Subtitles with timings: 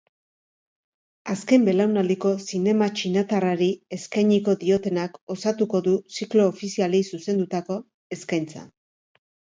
[1.33, 3.67] Azken belaunaldiko zinema txinatarrari
[3.99, 7.79] eskainiko diotenak osatuko du ziklo ofizialei zuzendutako
[8.19, 8.69] eskaintza.